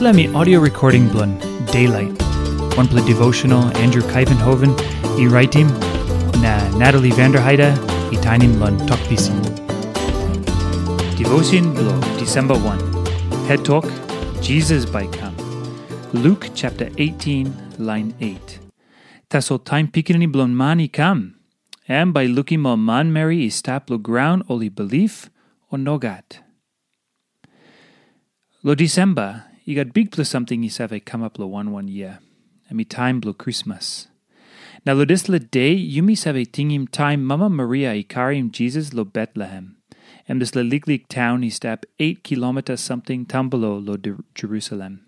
Me 0.00 0.26
audio 0.34 0.58
recording 0.58 1.08
blun 1.08 1.38
Daylight. 1.70 2.20
One 2.76 2.88
play 2.88 3.04
devotional 3.06 3.64
Andrew 3.76 4.02
Kuyvenhoven, 4.02 4.74
e 5.18 5.28
writing 5.28 5.68
na 6.42 6.68
Natalie 6.76 7.12
Vanderheide, 7.12 7.72
e 8.12 8.16
tainim 8.16 8.54
blun 8.58 8.76
Tok 8.88 8.98
Pisin. 9.08 9.40
Devotion 11.16 11.72
below 11.74 11.98
December 12.18 12.54
1. 12.54 13.46
Head 13.46 13.64
Talk, 13.64 13.86
Jesus 14.42 14.84
by 14.84 15.06
Come. 15.06 15.36
Luke 16.12 16.50
chapter 16.54 16.90
18, 16.98 17.54
line 17.78 18.14
8. 18.20 18.58
Tasso 19.30 19.58
time 19.58 19.86
pikinini 19.88 20.30
blon 20.30 20.54
mani 20.54 20.88
come. 20.88 21.36
And 21.86 22.12
by 22.12 22.26
looking 22.26 22.60
mo 22.60 22.76
man 22.76 23.12
Mary 23.12 23.46
is 23.46 23.62
tap 23.62 23.88
lo 23.88 23.98
ground 23.98 24.42
oli 24.48 24.68
belief 24.68 25.30
or 25.70 25.78
nogat. 25.78 26.40
Lo 28.64 28.74
December, 28.74 29.44
got 29.74 29.94
big 29.94 30.12
plus 30.12 30.28
something 30.28 30.62
you 30.62 30.68
save 30.68 31.04
come 31.06 31.22
up 31.22 31.38
lo 31.38 31.46
one 31.46 31.72
one 31.72 31.88
year. 31.88 32.18
And 32.68 32.76
me 32.76 32.84
time 32.84 33.20
blow 33.20 33.32
Christmas. 33.32 34.08
Now 34.84 34.92
lo 34.92 35.06
le 35.08 35.38
day, 35.38 35.72
you 35.72 36.02
me 36.02 36.14
save 36.14 36.52
tingim 36.52 36.86
time 36.90 37.24
Mama 37.24 37.48
Maria 37.48 37.92
i 37.92 38.02
karim 38.02 38.50
Jesus 38.50 38.92
lo 38.92 39.04
Bethlehem. 39.04 39.76
And 40.28 40.40
this 40.40 40.54
le 40.54 40.98
town 41.08 41.42
he 41.42 41.48
step 41.48 41.86
eight 41.98 42.22
kilometers 42.22 42.82
something 42.82 43.24
below 43.24 43.78
lo 43.78 43.96
de 43.96 44.16
Jerusalem. 44.34 45.06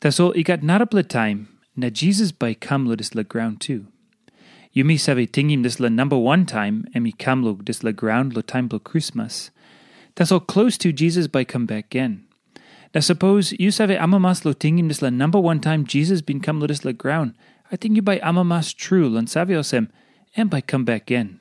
Tas 0.00 0.20
all 0.20 0.34
i 0.36 0.42
got 0.42 0.62
not 0.62 0.82
up 0.82 0.92
le 0.92 1.02
time, 1.02 1.48
na 1.74 1.88
Jesus 1.88 2.30
by 2.30 2.52
come 2.52 2.84
lo 2.86 2.94
le 3.14 3.24
ground 3.24 3.58
too. 3.62 3.86
You 4.72 4.84
me 4.84 4.98
save 4.98 5.32
tingim 5.32 5.62
this 5.62 5.80
le 5.80 5.88
number 5.88 6.18
one 6.18 6.44
time, 6.44 6.84
and 6.94 7.04
me 7.04 7.12
come 7.12 7.42
lo 7.42 7.58
le 7.82 7.92
ground 7.94 8.34
lo 8.34 8.42
time 8.42 8.68
lo 8.70 8.78
Christmas. 8.78 9.50
All 10.30 10.40
close 10.40 10.76
to 10.76 10.92
Jesus 10.92 11.26
by 11.26 11.44
come 11.44 11.64
back 11.64 11.86
again. 11.86 12.26
Now 12.94 13.00
suppose 13.00 13.52
you 13.58 13.72
save 13.72 13.98
amamas 13.98 14.44
lo 14.44 14.52
tingim 14.52 14.86
this 14.86 15.02
la 15.02 15.10
number 15.10 15.40
one 15.40 15.58
time 15.58 15.84
Jesus 15.84 16.22
bin 16.22 16.40
come 16.40 16.60
lo 16.60 16.68
this 16.68 16.84
la 16.84 16.92
ground. 16.92 17.34
I 17.72 17.76
think 17.76 17.96
you 17.96 18.02
by 18.02 18.18
amamas 18.18 18.72
true 18.74 19.08
lan 19.08 19.26
saviosem 19.26 19.90
and 20.36 20.48
by 20.48 20.60
come 20.60 20.84
back 20.84 21.10
in. 21.10 21.40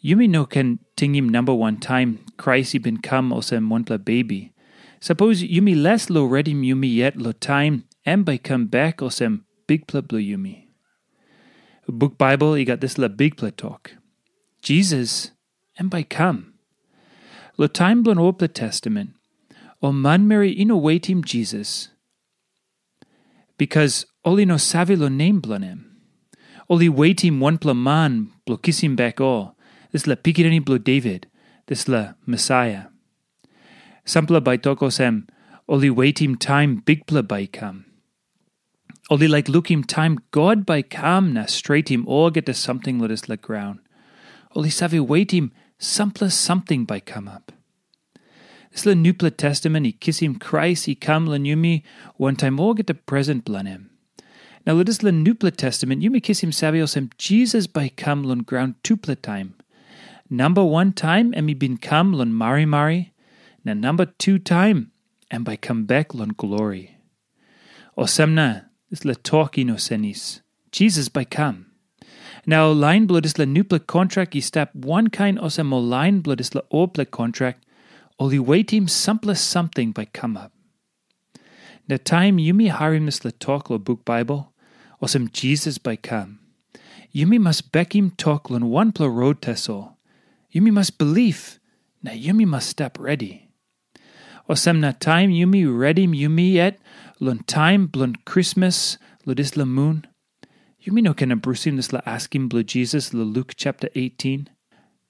You 0.00 0.16
may 0.16 0.26
no 0.26 0.44
can 0.44 0.80
tingim 0.96 1.30
number 1.30 1.54
one 1.54 1.76
time 1.76 2.18
Christ 2.36 2.82
bin 2.82 2.96
come 2.96 3.30
osem 3.30 3.68
one 3.68 3.84
pla 3.84 3.96
baby. 3.96 4.52
Suppose 4.98 5.44
you 5.44 5.62
me 5.62 5.76
less 5.76 6.10
lo 6.10 6.28
redim 6.28 6.64
you 6.64 6.74
me 6.74 6.88
yet 6.88 7.16
lo 7.16 7.30
time 7.30 7.84
and 8.04 8.24
by 8.24 8.38
come 8.38 8.66
back 8.66 8.98
osem 8.98 9.44
big 9.68 9.86
pla 9.86 10.00
blo 10.00 10.18
you 10.18 10.36
me. 10.36 10.68
Book 11.86 12.18
Bible 12.18 12.58
you 12.58 12.64
got 12.64 12.80
this 12.80 12.98
la 12.98 13.06
big 13.06 13.36
pla 13.36 13.50
talk. 13.56 13.92
Jesus 14.62 15.30
and 15.78 15.90
by 15.90 16.02
come. 16.02 16.54
Lo 17.56 17.68
time 17.68 18.02
blon 18.02 18.36
the 18.38 18.48
testament 18.48 19.10
o 19.82 19.92
man 19.92 20.28
Mary 20.28 20.52
ino 20.58 20.80
waitim 20.80 21.24
Jesus. 21.24 21.88
Because 23.58 24.06
oli 24.24 24.44
no 24.44 24.54
savi 24.54 24.96
lo 24.96 25.08
name 25.08 25.40
blanem. 25.42 25.84
Oli 26.70 26.88
waitim 26.88 27.40
one 27.40 27.58
pla 27.58 27.74
man 27.74 28.30
blo 28.46 28.56
kissim 28.56 28.96
back 28.96 29.20
all. 29.20 29.56
This 29.90 30.06
la 30.06 30.14
pikirani 30.14 30.64
blo 30.64 30.78
David. 30.78 31.26
This 31.66 31.88
la 31.88 32.14
Messiah. 32.26 32.84
Sampla 34.06 34.42
by 34.42 34.56
tokosem. 34.56 35.28
Oli 35.68 35.90
waitim 35.90 36.38
time 36.38 36.76
big 36.76 37.06
pla 37.06 37.22
by 37.22 37.46
come. 37.46 37.84
Oli 39.10 39.26
like 39.28 39.46
lookim 39.46 39.84
time 39.86 40.18
God 40.30 40.64
by 40.64 40.82
come 40.82 41.32
na 41.34 41.46
straight 41.46 41.88
him 41.88 42.06
all 42.06 42.30
get 42.30 42.46
to 42.46 42.54
something 42.54 42.98
let 42.98 43.10
us 43.10 43.28
let 43.28 43.42
ground. 43.42 43.80
Oli 44.54 44.68
savi 44.68 45.04
waitim 45.04 45.50
sampla 45.78 46.30
something 46.30 46.84
by 46.84 47.00
come 47.00 47.28
up. 47.28 47.52
This 48.72 48.86
le 48.86 48.94
New 48.94 49.12
Testament, 49.12 49.86
i 49.86 49.92
kissim 49.92 50.40
Christ, 50.40 50.88
i 50.88 50.94
kam 50.94 51.26
le 51.26 51.38
one 52.16 52.36
time 52.36 52.56
get 52.74 52.86
the 52.86 52.94
present 52.94 53.44
blanem. 53.44 53.90
Now 54.66 54.72
let 54.72 54.88
us 54.88 55.02
le 55.02 55.12
New 55.12 55.34
Testament, 55.34 56.00
you 56.00 56.10
may 56.10 56.20
kiss 56.20 56.40
him 56.40 56.52
sabios 56.52 56.94
him 56.94 57.10
Jesus 57.18 57.66
by 57.66 57.88
kam 57.88 58.22
lon 58.22 58.38
ground 58.38 58.76
tuple 58.82 59.20
time. 59.20 59.54
Number 60.30 60.64
one 60.64 60.94
time, 60.94 61.34
and 61.36 61.44
me 61.44 61.52
bin 61.52 61.76
kam 61.76 62.14
lon 62.14 62.32
mari 62.32 62.64
mari. 62.64 63.12
Now 63.62 63.74
number 63.74 64.06
two 64.06 64.38
time, 64.38 64.90
and 65.30 65.44
by 65.44 65.56
come 65.56 65.84
back 65.84 66.14
lon 66.14 66.32
glory. 66.34 66.96
O 67.98 68.04
semna, 68.04 68.70
this 68.88 69.04
le 69.04 69.14
talki 69.16 69.66
no 69.66 69.74
senis. 69.74 70.40
Jesus 70.70 71.10
by 71.10 71.24
come. 71.24 71.66
Now 72.46 72.70
line 72.70 73.04
blood 73.04 73.26
is 73.26 73.36
le 73.36 73.44
nuple 73.44 73.86
contract, 73.86 74.34
i 74.34 74.38
step 74.38 74.74
one 74.74 75.08
kind 75.08 75.38
osem 75.38 75.70
line 75.72 76.20
blood 76.20 76.40
is 76.40 76.54
le 76.54 76.62
ople 76.72 77.10
contract, 77.10 77.66
Oli 78.22 78.38
waitim 78.38 78.88
simple 78.88 79.34
something 79.34 79.90
by 79.90 80.04
come 80.04 80.36
up. 80.36 80.52
Na 81.88 81.96
time 81.96 82.38
yumi 82.38 82.70
le 83.24 83.32
talk 83.32 83.68
lo 83.68 83.78
book 83.78 84.04
Bible, 84.04 84.52
or 85.00 85.08
some 85.08 85.28
Jesus 85.30 85.78
by 85.78 85.96
come. 85.96 86.38
Yumi 87.12 87.40
must 87.40 87.72
beckim 87.72 88.16
talk 88.16 88.48
lon 88.48 88.70
one 88.70 88.92
pla 88.92 89.08
road 89.08 89.40
tesol. 89.40 89.96
Yumi 90.54 90.70
must 90.70 90.98
believe, 90.98 91.58
na 92.00 92.12
yumi 92.12 92.46
must 92.46 92.68
step 92.68 92.96
ready. 92.96 93.48
Osem 94.48 94.78
na 94.78 94.92
time 94.92 95.30
yumi 95.30 95.64
redim 95.64 96.16
yumi 96.16 96.52
yet, 96.52 96.78
lon 97.18 97.40
time 97.40 97.88
blon 97.88 98.14
Christmas 98.24 98.98
lo 99.26 99.34
dis 99.34 99.56
la 99.56 99.64
moon. 99.64 100.06
Yumi 100.86 101.02
no 101.02 101.12
can 101.12 101.30
abrusim 101.30 101.74
this 101.74 101.92
la 101.92 102.00
askim 102.02 102.48
blo 102.48 102.62
Jesus 102.62 103.12
lo 103.12 103.24
Luke 103.24 103.54
chapter 103.56 103.88
18. 103.96 104.48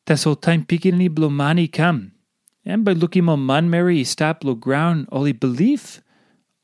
Tesol 0.07 0.41
time 0.41 0.65
pikini 0.65 1.15
blo 1.15 1.29
mani 1.29 1.69
And 2.65 2.85
by 2.85 2.93
looking 2.93 3.29
on 3.29 3.45
man 3.45 3.71
Mary 3.71 4.05
stop 4.05 4.45
lo 4.45 4.55
ground 4.55 5.09
oli 5.11 5.33
belief 5.33 6.01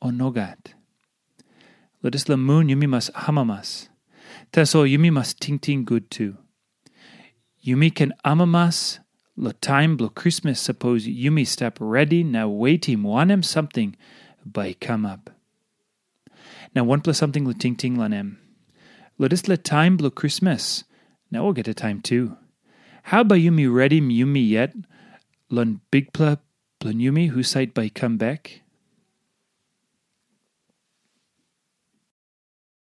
o 0.01 0.09
nogat. 0.09 0.73
Let 2.01 2.15
us 2.15 2.29
la 2.29 2.37
moon 2.37 2.69
yumi 2.69 2.87
mas 2.87 3.09
hamamas. 3.09 3.89
Teso 4.53 4.89
yumi 4.89 5.11
mas 5.11 5.33
ting 5.33 5.59
ting 5.59 5.83
good 5.83 6.09
too. 6.09 6.37
Yumi 7.65 7.93
can 7.93 8.13
amamas 8.23 8.99
lo 9.35 9.51
time 9.51 9.97
blo 9.97 10.07
Christmas 10.07 10.61
suppose 10.61 11.05
yumi 11.05 11.45
step 11.45 11.77
ready 11.81 12.23
now 12.23 12.47
waiting 12.47 12.99
wanem 12.99 13.43
something 13.43 13.97
by 14.45 14.73
come 14.79 15.05
up. 15.05 15.29
Now 16.73 16.85
one 16.85 17.01
plus 17.01 17.17
something 17.17 17.43
lo 17.43 17.51
ting 17.51 17.75
ting 17.75 17.97
lanem. 17.97 18.37
Let 19.17 19.33
us 19.33 19.49
let 19.49 19.65
time 19.65 19.97
blo 19.97 20.09
Christmas. 20.09 20.85
Now 21.29 21.43
we'll 21.43 21.53
get 21.53 21.67
a 21.67 21.73
time 21.73 21.99
too. 21.99 22.37
How 23.03 23.25
by 23.25 23.37
yumi 23.37 23.71
ready 23.71 23.99
yumi 23.99 24.47
yet? 24.47 24.73
Lun 25.49 25.81
bigpla 25.91 26.39
planumi 26.79 27.29
who 27.29 27.41
sight 27.41 27.73
by 27.73 27.89
come 27.89 28.17
back. 28.17 28.61